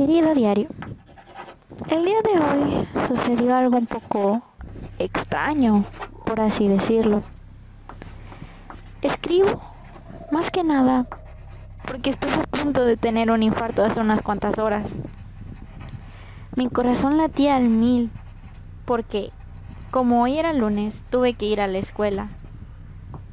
Querido 0.00 0.34
diario, 0.34 0.70
el 1.90 2.04
día 2.06 2.22
de 2.22 2.40
hoy 2.40 2.88
sucedió 3.06 3.54
algo 3.54 3.76
un 3.76 3.84
poco 3.84 4.40
extraño, 4.98 5.84
por 6.24 6.40
así 6.40 6.68
decirlo. 6.68 7.20
Escribo 9.02 9.60
más 10.32 10.50
que 10.50 10.64
nada 10.64 11.06
porque 11.86 12.08
estuve 12.08 12.32
a 12.32 12.46
punto 12.46 12.86
de 12.86 12.96
tener 12.96 13.30
un 13.30 13.42
infarto 13.42 13.84
hace 13.84 14.00
unas 14.00 14.22
cuantas 14.22 14.58
horas. 14.58 14.92
Mi 16.56 16.70
corazón 16.70 17.18
latía 17.18 17.56
al 17.56 17.68
mil 17.68 18.10
porque 18.86 19.30
como 19.90 20.22
hoy 20.22 20.38
era 20.38 20.54
lunes 20.54 21.02
tuve 21.10 21.34
que 21.34 21.44
ir 21.44 21.60
a 21.60 21.66
la 21.66 21.76
escuela. 21.76 22.28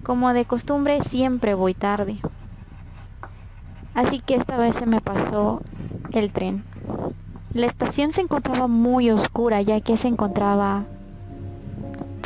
Como 0.03 0.33
de 0.33 0.43
costumbre 0.43 1.01
siempre 1.01 1.53
voy 1.53 1.73
tarde. 1.73 2.19
Así 3.93 4.19
que 4.19 4.35
esta 4.35 4.57
vez 4.57 4.75
se 4.75 4.85
me 4.85 4.99
pasó 4.99 5.61
el 6.17 6.31
tren. 6.31 6.63
La 7.53 7.65
estación 7.65 8.13
se 8.13 8.21
encontraba 8.21 8.67
muy 8.67 9.09
oscura 9.09 9.61
ya 9.61 9.79
que 9.79 9.97
se 9.97 10.07
encontraba 10.07 10.83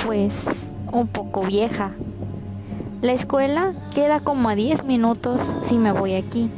pues 0.06 0.72
un 0.92 1.08
poco 1.08 1.44
vieja. 1.44 1.92
La 3.02 3.14
escuela 3.14 3.74
queda 3.94 4.20
como 4.20 4.50
a 4.50 4.56
10 4.56 4.84
minutos 4.84 5.42
si 5.64 5.78
me 5.78 5.92
voy 5.92 6.16
aquí. 6.16 6.50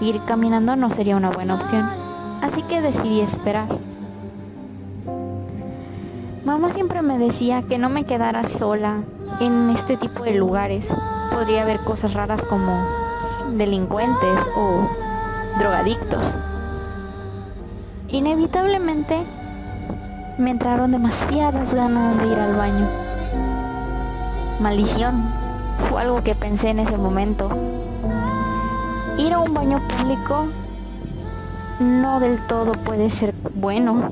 Ir 0.00 0.20
caminando 0.26 0.76
no 0.76 0.90
sería 0.90 1.16
una 1.16 1.30
buena 1.30 1.56
opción. 1.56 1.88
Así 2.42 2.62
que 2.62 2.80
decidí 2.80 3.20
esperar. 3.20 3.68
Mamá 6.44 6.70
siempre 6.70 7.02
me 7.02 7.18
decía 7.18 7.62
que 7.62 7.78
no 7.78 7.88
me 7.88 8.04
quedara 8.04 8.44
sola 8.44 9.02
en 9.40 9.70
este 9.70 9.96
tipo 9.96 10.22
de 10.22 10.34
lugares. 10.34 10.94
Podría 11.32 11.62
haber 11.62 11.80
cosas 11.80 12.14
raras 12.14 12.44
como 12.46 12.86
delincuentes 13.56 14.48
o 14.56 14.88
drogadictos. 15.58 16.36
Inevitablemente 18.10 19.22
me 20.38 20.50
entraron 20.50 20.92
demasiadas 20.92 21.74
ganas 21.74 22.16
de 22.16 22.26
ir 22.26 22.38
al 22.38 22.56
baño. 22.56 22.88
Maldición, 24.60 25.30
fue 25.76 26.00
algo 26.00 26.24
que 26.24 26.34
pensé 26.34 26.70
en 26.70 26.78
ese 26.78 26.96
momento. 26.96 27.50
Ir 29.18 29.34
a 29.34 29.40
un 29.40 29.52
baño 29.52 29.86
público 29.88 30.46
no 31.80 32.18
del 32.18 32.46
todo 32.46 32.72
puede 32.72 33.10
ser 33.10 33.34
bueno. 33.54 34.10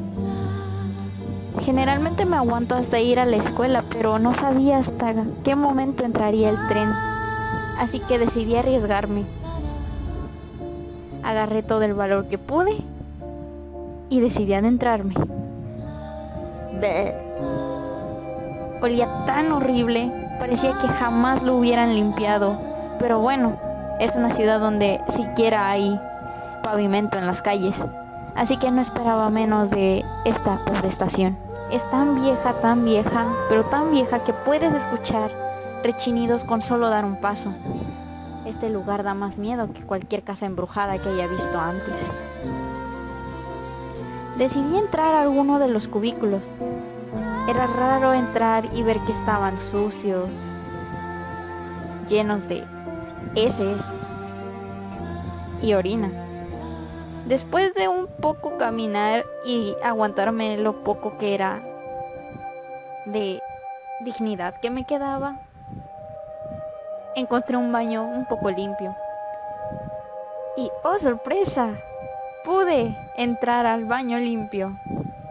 Generalmente 1.60 2.26
me 2.26 2.36
aguanto 2.36 2.74
hasta 2.74 3.00
ir 3.00 3.18
a 3.18 3.24
la 3.24 3.36
escuela, 3.36 3.82
pero 3.88 4.18
no 4.18 4.34
sabía 4.34 4.76
hasta 4.76 5.14
qué 5.42 5.56
momento 5.56 6.04
entraría 6.04 6.50
el 6.50 6.68
tren. 6.68 6.90
Así 7.78 8.00
que 8.00 8.18
decidí 8.18 8.56
arriesgarme. 8.56 9.24
Agarré 11.24 11.62
todo 11.62 11.80
el 11.80 11.94
valor 11.94 12.28
que 12.28 12.36
pude 12.36 12.84
y 14.08 14.20
decidí 14.20 14.54
adentrarme. 14.54 15.14
Olía 18.82 19.24
tan 19.24 19.50
horrible, 19.52 20.12
parecía 20.38 20.78
que 20.78 20.88
jamás 20.88 21.42
lo 21.42 21.56
hubieran 21.56 21.94
limpiado. 21.94 22.58
Pero 22.98 23.20
bueno, 23.20 23.58
es 23.98 24.14
una 24.14 24.32
ciudad 24.32 24.60
donde 24.60 25.00
siquiera 25.08 25.70
hay 25.70 25.98
pavimento 26.62 27.18
en 27.18 27.26
las 27.26 27.42
calles. 27.42 27.84
Así 28.34 28.58
que 28.58 28.70
no 28.70 28.82
esperaba 28.82 29.30
menos 29.30 29.70
de 29.70 30.04
esta 30.24 30.64
pobre 30.64 30.88
estación. 30.88 31.38
Es 31.72 31.88
tan 31.90 32.14
vieja, 32.14 32.52
tan 32.60 32.84
vieja, 32.84 33.26
pero 33.48 33.64
tan 33.64 33.90
vieja 33.90 34.22
que 34.22 34.32
puedes 34.32 34.74
escuchar 34.74 35.30
rechinidos 35.82 36.44
con 36.44 36.62
solo 36.62 36.90
dar 36.90 37.04
un 37.04 37.16
paso. 37.16 37.50
Este 38.44 38.68
lugar 38.68 39.02
da 39.02 39.14
más 39.14 39.38
miedo 39.38 39.72
que 39.72 39.82
cualquier 39.82 40.22
casa 40.22 40.46
embrujada 40.46 40.98
que 40.98 41.08
haya 41.08 41.26
visto 41.26 41.58
antes. 41.58 42.14
Decidí 44.38 44.76
entrar 44.76 45.14
a 45.14 45.22
alguno 45.22 45.58
de 45.58 45.68
los 45.68 45.88
cubículos. 45.88 46.50
Era 47.48 47.66
raro 47.66 48.12
entrar 48.12 48.68
y 48.74 48.82
ver 48.82 49.00
que 49.06 49.12
estaban 49.12 49.58
sucios, 49.58 50.28
llenos 52.06 52.46
de 52.46 52.64
heces 53.34 53.82
y 55.62 55.72
orina. 55.72 56.10
Después 57.26 57.72
de 57.74 57.88
un 57.88 58.08
poco 58.08 58.58
caminar 58.58 59.24
y 59.46 59.74
aguantarme 59.82 60.58
lo 60.58 60.84
poco 60.84 61.16
que 61.16 61.34
era 61.34 61.62
de 63.06 63.40
dignidad 64.04 64.60
que 64.60 64.70
me 64.70 64.84
quedaba, 64.84 65.40
encontré 67.14 67.56
un 67.56 67.72
baño 67.72 68.04
un 68.04 68.26
poco 68.26 68.50
limpio. 68.50 68.94
Y 70.58 70.70
oh 70.84 70.98
sorpresa, 70.98 71.70
pude 72.46 72.96
entrar 73.16 73.66
al 73.66 73.86
baño 73.86 74.18
limpio. 74.20 74.78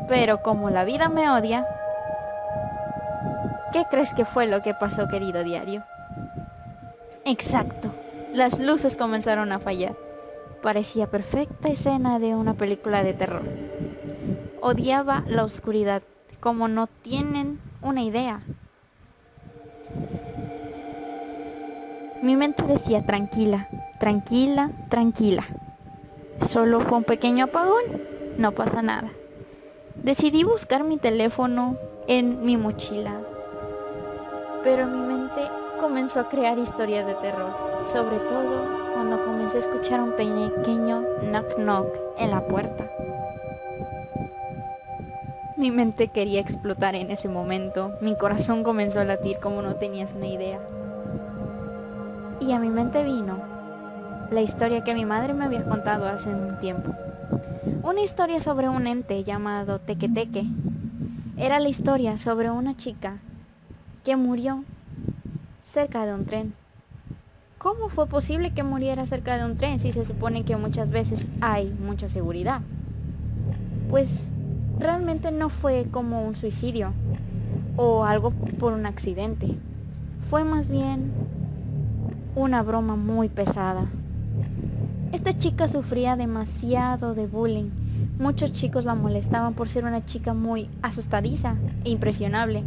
Pero 0.10 0.44
como 0.44 0.70
la 0.70 0.84
vida 0.84 1.08
me 1.08 1.30
odia, 1.30 1.66
¿qué 3.72 3.84
crees 3.90 4.14
que 4.14 4.26
fue 4.26 4.46
lo 4.48 4.62
que 4.62 4.74
pasó, 4.74 5.08
querido 5.08 5.44
diario? 5.44 5.84
Exacto, 7.24 7.90
las 8.34 8.60
luces 8.60 8.98
comenzaron 8.98 9.54
a 9.54 9.60
fallar. 9.60 9.96
Parecía 10.62 11.10
perfecta 11.10 11.70
escena 11.70 12.20
de 12.20 12.36
una 12.36 12.56
película 12.56 13.02
de 13.02 13.14
terror. 13.14 13.44
Odiaba 14.62 15.24
la 15.26 15.46
oscuridad, 15.46 16.04
como 16.42 16.68
no 16.68 16.88
tienen 16.88 17.62
una 17.82 18.04
idea. 18.04 18.42
Mi 22.22 22.36
mente 22.36 22.64
decía 22.64 23.06
tranquila, 23.06 23.70
tranquila, 24.00 24.72
tranquila. 24.90 25.48
Solo 26.42 26.82
fue 26.82 26.98
un 26.98 27.04
pequeño 27.04 27.46
apagón, 27.46 27.84
no 28.38 28.52
pasa 28.52 28.82
nada. 28.82 29.10
Decidí 29.96 30.44
buscar 30.44 30.84
mi 30.84 30.98
teléfono 30.98 31.78
en 32.08 32.46
mi 32.46 32.58
mochila, 32.58 33.22
pero 34.64 34.86
mi 34.86 35.00
mente 35.08 35.42
comenzó 35.80 36.20
a 36.20 36.30
crear 36.30 36.60
historias 36.60 37.06
de 37.06 37.16
terror, 37.16 37.56
sobre 37.86 38.18
todo 38.18 38.94
cuando 38.94 39.24
comencé 39.24 39.58
a 39.58 39.60
escuchar 39.62 40.02
un 40.02 40.12
pequeño 40.12 41.04
knock 41.22 41.56
knock 41.58 41.88
en 42.18 42.32
la 42.32 42.46
puerta. 42.48 42.90
Mi 45.56 45.72
mente 45.72 46.10
quería 46.10 46.42
explotar 46.42 46.96
en 46.96 47.12
ese 47.12 47.30
momento, 47.30 47.94
mi 48.02 48.18
corazón 48.18 48.64
comenzó 48.64 49.00
a 49.00 49.06
latir 49.06 49.40
como 49.40 49.62
no 49.62 49.76
tenías 49.76 50.14
una 50.14 50.28
idea. 50.28 50.60
Y 52.42 52.52
a 52.52 52.60
mi 52.60 52.70
mente 52.70 53.04
vino 53.04 53.38
la 54.36 54.42
historia 54.42 54.84
que 54.84 54.94
mi 54.94 55.06
madre 55.06 55.34
me 55.34 55.46
había 55.46 55.64
contado 55.64 56.10
hace 56.10 56.30
un 56.30 56.60
tiempo. 56.60 56.94
Una 57.84 58.02
historia 58.02 58.42
sobre 58.42 58.68
un 58.68 58.86
ente 58.86 59.24
llamado 59.24 59.80
Teque 59.80 60.10
Era 61.38 61.62
la 61.62 61.70
historia 61.70 62.18
sobre 62.18 62.52
una 62.52 62.76
chica 62.76 63.20
que 64.04 64.18
murió 64.18 64.66
cerca 65.64 66.06
de 66.06 66.14
un 66.14 66.26
tren. 66.26 66.54
¿Cómo 67.58 67.88
fue 67.88 68.08
posible 68.08 68.52
que 68.52 68.64
muriera 68.64 69.06
cerca 69.06 69.38
de 69.38 69.46
un 69.46 69.56
tren 69.56 69.80
si 69.80 69.94
se 69.94 70.04
supone 70.04 70.44
que 70.44 70.58
muchas 70.58 70.90
veces 70.90 71.30
hay 71.40 71.70
mucha 71.70 72.10
seguridad? 72.10 72.60
Pues 73.90 74.32
realmente 74.78 75.32
no 75.32 75.48
fue 75.48 75.88
como 75.90 76.28
un 76.28 76.36
suicidio 76.36 76.92
o 77.78 78.04
algo 78.04 78.32
por 78.32 78.74
un 78.74 78.86
accidente. 78.86 79.58
Fue 80.30 80.44
más 80.44 80.68
bien 80.68 81.14
una 82.36 82.64
broma 82.64 82.98
muy 82.98 83.30
pesada. 83.30 83.88
Esta 85.26 85.40
chica 85.40 85.68
sufría 85.68 86.16
demasiado 86.16 87.16
de 87.16 87.26
bullying. 87.26 87.72
Muchos 88.20 88.54
chicos 88.54 88.86
la 88.86 88.94
molestaban 88.94 89.56
por 89.56 89.70
ser 89.70 89.84
una 89.84 90.06
chica 90.06 90.36
muy 90.36 90.70
asustadiza 90.84 91.56
e 91.84 91.90
impresionable. 91.90 92.64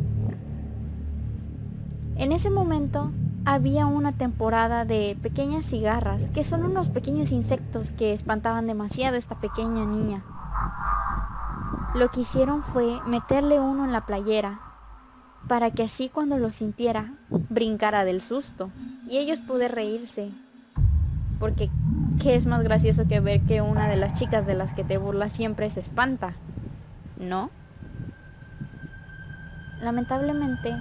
En 2.16 2.32
ese 2.32 2.50
momento 2.50 3.12
había 3.44 3.87
una 3.87 4.10
temporada 4.10 4.84
de 4.84 5.16
pequeñas 5.22 5.66
cigarras, 5.66 6.31
que 6.31 6.43
son 6.43 6.64
unos 6.64 6.88
pequeños 6.88 7.31
insectos 7.31 7.93
que 7.93 8.12
espantaban 8.12 8.66
demasiado 8.66 9.14
a 9.14 9.19
esta 9.19 9.38
pequeña 9.38 9.84
niña. 9.84 10.25
Lo 11.94 12.11
que 12.11 12.22
hicieron 12.22 12.64
fue 12.64 12.99
meterle 13.06 13.61
uno 13.61 13.84
en 13.84 13.93
la 13.93 14.04
playera, 14.04 14.62
para 15.46 15.70
que 15.70 15.84
así 15.84 16.08
cuando 16.08 16.38
lo 16.38 16.50
sintiera, 16.50 17.14
brincara 17.28 18.04
del 18.04 18.20
susto 18.20 18.72
y 19.08 19.19
ellos 19.19 19.38
pude 19.38 19.69
reírse, 19.69 20.32
porque 21.38 21.70
¿Qué 22.20 22.35
es 22.35 22.47
más 22.47 22.62
gracioso 22.65 23.06
que 23.06 23.20
ver 23.20 23.43
que 23.43 23.61
una 23.61 23.87
de 23.87 23.94
las 23.94 24.12
chicas 24.12 24.44
de 24.44 24.55
las 24.55 24.73
que 24.73 24.82
te 24.82 24.99
burlas 24.99 25.31
siempre 25.31 25.70
se 25.70 25.79
espanta? 25.79 26.35
¿No? 27.17 27.50
Lamentablemente, 29.81 30.75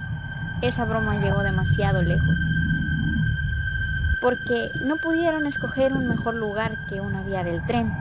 esa 0.63 0.85
broma 0.85 1.19
llegó 1.19 1.43
demasiado 1.43 2.01
lejos. 2.01 2.37
Porque 4.19 4.69
no 4.81 4.97
pudieron 4.97 5.45
escoger 5.45 5.93
un 5.93 6.07
mejor 6.07 6.33
lugar 6.33 6.75
que 6.89 7.01
una 7.01 7.21
vía 7.21 7.43
del 7.43 7.63
tren. 7.67 7.93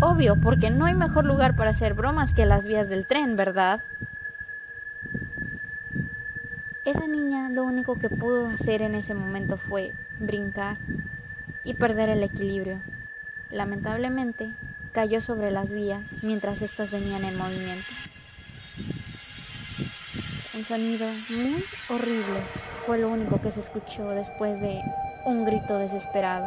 Obvio, 0.00 0.36
porque 0.36 0.70
no 0.70 0.86
hay 0.86 0.94
mejor 0.94 1.26
lugar 1.26 1.56
para 1.56 1.70
hacer 1.70 1.92
bromas 1.92 2.32
que 2.32 2.46
las 2.46 2.64
vías 2.64 2.88
del 2.88 3.06
tren, 3.06 3.36
¿verdad? 3.36 3.82
Esa 6.86 7.06
niña 7.06 7.50
lo 7.50 7.64
único 7.64 7.96
que 7.96 8.08
pudo 8.08 8.48
hacer 8.48 8.80
en 8.80 8.94
ese 8.94 9.12
momento 9.12 9.58
fue 9.58 9.92
brincar 10.18 10.78
y 11.64 11.74
perder 11.74 12.08
el 12.10 12.22
equilibrio. 12.22 12.80
Lamentablemente, 13.50 14.52
cayó 14.92 15.20
sobre 15.20 15.50
las 15.50 15.72
vías 15.72 16.16
mientras 16.22 16.62
éstas 16.62 16.90
venían 16.90 17.24
en 17.24 17.36
movimiento. 17.36 17.86
Un 20.54 20.64
sonido 20.64 21.06
muy 21.30 21.64
horrible 21.88 22.40
fue 22.86 22.98
lo 22.98 23.08
único 23.08 23.40
que 23.40 23.50
se 23.50 23.60
escuchó 23.60 24.10
después 24.10 24.60
de 24.60 24.82
un 25.24 25.44
grito 25.44 25.78
desesperado. 25.78 26.46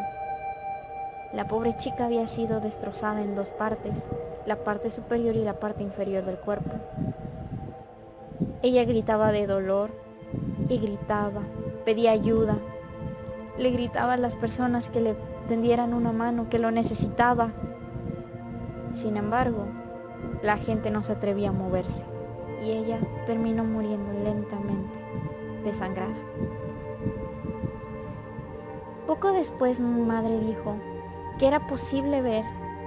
La 1.33 1.47
pobre 1.47 1.75
chica 1.75 2.05
había 2.05 2.25
sido 2.25 2.61
destrozada 2.61 3.21
en 3.21 3.35
dos 3.35 3.49
partes, 3.49 4.07
la 4.45 4.63
parte 4.63 4.89
superior 4.89 5.35
y 5.35 5.43
la 5.43 5.59
parte 5.59 5.83
inferior 5.83 6.23
del 6.23 6.37
cuerpo. 6.37 6.71
Ella 8.61 8.85
gritaba 8.85 9.31
de 9.31 9.45
dolor 9.45 9.91
y 10.69 10.77
gritaba, 10.77 11.41
pedía 11.85 12.11
ayuda. 12.11 12.57
Le 13.57 13.71
gritaba 13.71 14.13
a 14.13 14.17
las 14.17 14.35
personas 14.35 14.89
que 14.89 15.01
le 15.01 15.15
tendieran 15.47 15.93
una 15.93 16.11
mano, 16.11 16.49
que 16.49 16.59
lo 16.59 16.71
necesitaba. 16.71 17.51
Sin 18.93 19.17
embargo, 19.17 19.65
la 20.41 20.57
gente 20.57 20.91
no 20.91 21.03
se 21.03 21.13
atrevía 21.13 21.49
a 21.49 21.53
moverse 21.53 22.05
y 22.63 22.71
ella 22.71 22.99
terminó 23.25 23.63
muriendo 23.63 24.11
lentamente, 24.23 24.99
desangrada. 25.63 26.15
Poco 29.05 29.31
después 29.31 29.79
mi 29.79 30.01
madre 30.01 30.39
dijo 30.39 30.75
que 31.39 31.47
era 31.47 31.67
posible 31.67 32.21
ver 32.21 32.43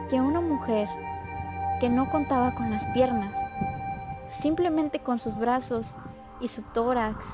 que 0.09 0.21
una 0.21 0.41
mujer 0.41 0.89
que 1.81 1.89
no 1.89 2.11
contaba 2.11 2.55
con 2.55 2.71
las 2.71 2.87
piernas, 2.89 3.39
simplemente 4.27 5.01
con 5.01 5.19
sus 5.19 5.37
brazos 5.37 5.97
y 6.41 6.49
su 6.49 6.63
tórax 6.63 7.27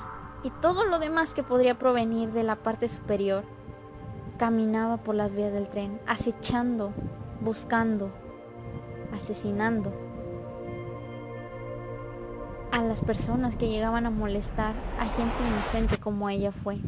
y 0.43 0.51
todo 0.51 0.85
lo 0.85 0.99
demás 0.99 1.35
que 1.35 1.43
podría 1.43 1.79
provenir 1.79 2.33
de 2.33 2.43
la 2.43 2.57
parte 2.57 2.89
superior, 2.89 3.45
caminaba 4.39 4.99
por 4.99 5.15
las 5.15 5.33
vías 5.33 5.53
del 5.53 5.69
tren, 5.69 6.01
acechando, 6.07 6.93
buscando, 7.41 8.11
asesinando 9.13 9.93
a 12.73 12.83
las 12.83 13.01
personas 13.01 13.57
que 13.57 13.69
llegaban 13.69 14.05
a 14.05 14.11
molestar 14.11 14.75
a 15.01 15.07
gente 15.07 15.47
inocente 15.47 15.97
como 15.99 16.29
ella 16.29 16.53
fue. 16.53 16.79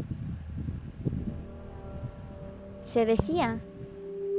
Se 2.83 3.07
decía 3.07 3.59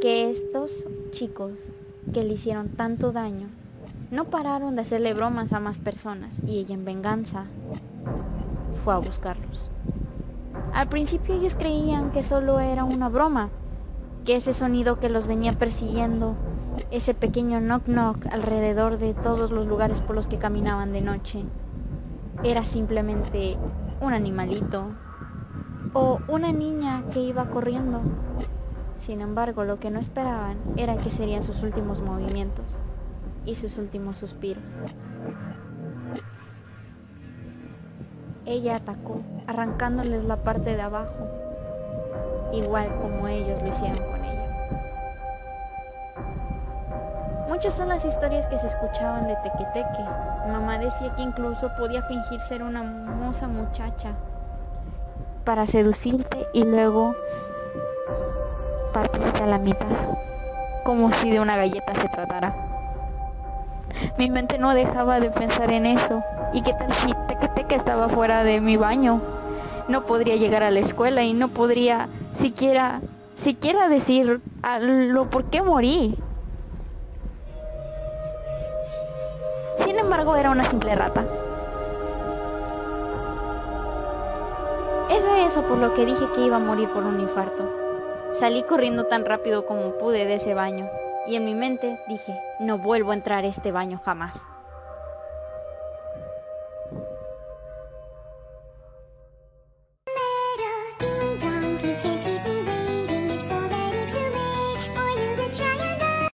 que 0.02 0.30
estos 0.30 0.86
chicos 1.12 1.72
que 2.14 2.24
le 2.24 2.34
hicieron 2.34 2.70
tanto 2.70 3.12
daño 3.12 3.48
no 4.12 4.26
pararon 4.26 4.76
de 4.76 4.82
hacerle 4.82 5.14
bromas 5.14 5.54
a 5.54 5.60
más 5.60 5.80
personas 5.80 6.40
y 6.46 6.60
ella 6.60 6.76
en 6.76 6.86
venganza 6.86 7.46
fue 8.80 8.94
a 8.94 8.98
buscarlos. 8.98 9.70
Al 10.74 10.90
principio 10.90 11.36
ellos 11.36 11.56
creían 11.56 12.12
que 12.12 12.24
solo 12.24 12.60
era 12.60 12.84
una 12.84 13.10
broma, 13.10 13.50
que 14.26 14.36
ese 14.36 14.54
sonido 14.54 15.00
que 15.00 15.10
los 15.10 15.28
venía 15.28 15.54
persiguiendo, 15.54 16.36
ese 16.90 17.14
pequeño 17.14 17.60
knock 17.60 17.86
knock 17.86 18.26
alrededor 18.32 18.98
de 18.98 19.14
todos 19.14 19.52
los 19.52 19.68
lugares 19.68 20.02
por 20.02 20.16
los 20.16 20.28
que 20.28 20.38
caminaban 20.38 20.94
de 20.94 21.02
noche, 21.02 21.44
era 22.44 22.66
simplemente 22.66 23.58
un 24.02 24.14
animalito 24.14 24.88
o 25.94 26.20
una 26.28 26.52
niña 26.52 27.04
que 27.12 27.20
iba 27.20 27.50
corriendo 27.50 28.02
sin 29.00 29.22
embargo, 29.22 29.64
lo 29.64 29.78
que 29.78 29.92
no 29.92 30.00
esperaban 30.02 30.58
era 30.76 30.98
que 30.98 31.10
serían 31.10 31.42
sus 31.44 31.64
últimos 31.64 32.02
movimientos 32.02 32.82
y 33.46 33.56
sus 33.56 33.78
últimos 33.78 34.18
suspiros. 34.18 34.76
Ella 38.46 38.78
atacó, 38.78 39.22
arrancándoles 39.48 40.24
la 40.24 40.38
parte 40.38 40.76
de 40.76 40.82
abajo, 40.82 41.28
igual 42.52 42.90
como 43.00 43.28
ellos 43.28 43.62
lo 43.62 43.68
hicieron 43.68 43.98
con 43.98 44.24
ella. 44.24 44.30
Muchas 47.48 47.74
son 47.74 47.90
las 47.90 48.06
historias 48.06 48.48
que 48.48 48.58
se 48.58 48.68
escuchaban 48.68 49.28
de 49.28 49.36
Tequeteque. 49.38 50.04
Mamá 50.48 50.78
decía 50.78 51.14
que 51.16 51.22
incluso 51.22 51.70
podía 51.78 52.02
fingir 52.04 52.42
ser 52.42 52.64
una 52.64 52.82
hermosa 52.82 53.48
muchacha 53.48 54.12
para 55.44 55.68
seducirte 55.68 56.48
y 56.54 56.64
luego 56.64 57.16
partirse 58.94 59.44
a 59.44 59.48
la 59.48 59.58
mitad, 59.58 59.88
como 60.84 61.12
si 61.12 61.32
de 61.32 61.40
una 61.40 61.58
galleta 61.58 61.96
se 61.96 62.08
tratara. 62.08 62.56
Mi 64.18 64.30
mente 64.30 64.58
no 64.58 64.74
dejaba 64.74 65.20
de 65.20 65.30
pensar 65.30 65.72
en 65.72 65.86
eso. 65.86 66.24
¿Y 66.54 66.62
qué 66.62 66.74
tal 66.74 66.94
si 66.94 67.14
que 67.70 67.76
estaba 67.76 68.10
fuera 68.10 68.44
de 68.44 68.60
mi 68.60 68.78
baño? 68.78 69.22
No 69.88 70.06
podría 70.06 70.36
llegar 70.36 70.64
a 70.64 70.72
la 70.72 70.80
escuela 70.80 71.24
y 71.24 71.34
no 71.34 71.48
podría 71.48 72.08
siquiera, 72.34 73.02
siquiera 73.36 73.88
decir 73.88 74.42
a 74.64 74.80
lo 74.80 75.30
por 75.30 75.46
qué 75.46 75.62
morí. 75.62 76.18
Sin 79.78 79.98
embargo, 79.98 80.36
era 80.36 80.52
una 80.52 80.66
simple 80.66 80.96
rata. 80.96 81.26
Es 85.10 85.24
eso 85.46 85.64
por 85.64 85.78
lo 85.78 85.94
que 85.94 86.06
dije 86.06 86.28
que 86.36 86.46
iba 86.46 86.58
a 86.58 86.60
morir 86.60 86.90
por 86.90 87.04
un 87.04 87.20
infarto. 87.20 87.64
Salí 88.34 88.64
corriendo 88.64 89.06
tan 89.06 89.26
rápido 89.26 89.66
como 89.66 89.98
pude 89.98 90.26
de 90.26 90.36
ese 90.36 90.54
baño 90.54 90.88
y 91.28 91.36
en 91.36 91.46
mi 91.46 91.56
mente 91.56 92.00
dije, 92.08 92.40
no 92.60 92.78
vuelvo 92.78 93.12
a 93.12 93.16
entrar 93.16 93.44
a 93.44 93.48
este 93.48 93.72
baño 93.72 94.00
jamás. 94.04 94.42